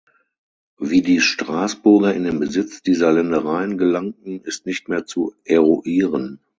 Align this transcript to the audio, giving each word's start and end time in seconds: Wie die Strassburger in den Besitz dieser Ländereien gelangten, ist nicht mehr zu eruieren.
Wie 0.79 1.03
die 1.03 1.21
Strassburger 1.21 2.15
in 2.15 2.23
den 2.23 2.39
Besitz 2.39 2.81
dieser 2.81 3.11
Ländereien 3.13 3.77
gelangten, 3.77 4.41
ist 4.41 4.65
nicht 4.65 4.89
mehr 4.89 5.05
zu 5.05 5.35
eruieren. 5.45 6.39